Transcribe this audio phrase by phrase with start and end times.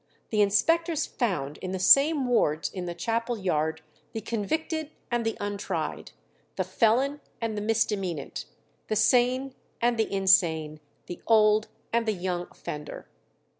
[0.31, 5.37] The inspectors found in the same wards in the chapel yard the convicted and the
[5.39, 6.09] untried,
[6.55, 8.45] the felon and the misdemeanant,
[8.87, 13.07] the sane and the insane, the old and young offender.